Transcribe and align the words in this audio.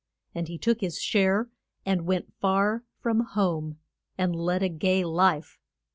And 0.33 0.47
he 0.47 0.57
took 0.57 0.81
his 0.81 0.99
share, 0.99 1.47
and 1.85 2.07
went 2.07 2.33
far 2.41 2.83
from 2.97 3.19
home, 3.19 3.77
and 4.17 4.35
led 4.35 4.63
a 4.63 4.67
gay 4.69 5.05
life. 5.05 5.59